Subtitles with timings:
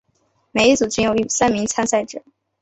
[0.51, 2.23] 每一组均有三名参赛者。